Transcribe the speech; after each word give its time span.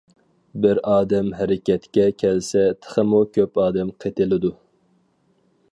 بىر 0.61 0.79
ئادەم 0.91 1.27
ھەرىكەتكە 1.41 2.07
كەلسە 2.23 2.65
تېخىمۇ 2.85 3.21
كۆپ 3.39 3.61
ئادەم 3.65 3.95
قېتىلىدۇ. 4.05 4.53